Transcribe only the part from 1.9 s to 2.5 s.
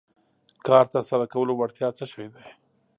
څه شی دی.